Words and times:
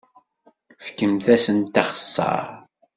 Fkemt-asent 0.85 1.81
axeṣṣar! 1.81 2.45